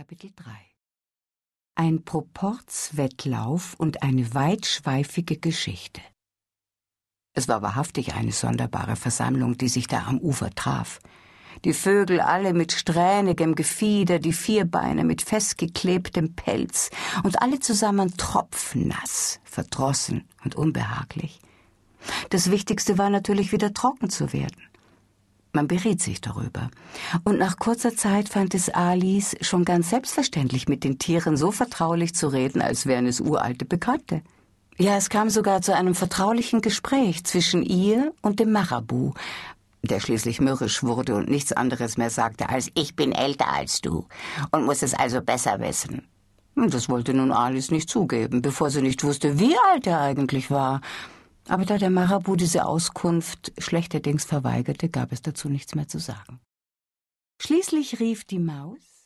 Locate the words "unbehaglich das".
20.54-22.50